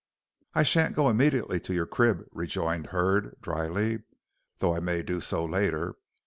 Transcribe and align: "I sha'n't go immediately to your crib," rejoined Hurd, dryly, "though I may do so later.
"I 0.55 0.63
sha'n't 0.63 0.95
go 0.95 1.09
immediately 1.09 1.59
to 1.59 1.75
your 1.75 1.85
crib," 1.85 2.25
rejoined 2.31 2.87
Hurd, 2.87 3.35
dryly, 3.39 4.01
"though 4.57 4.73
I 4.75 4.79
may 4.79 5.03
do 5.03 5.21
so 5.21 5.45
later. 5.45 5.93